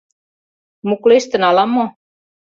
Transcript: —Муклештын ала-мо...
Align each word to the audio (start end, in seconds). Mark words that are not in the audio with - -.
—Муклештын 0.87 1.43
ала-мо... 1.49 1.85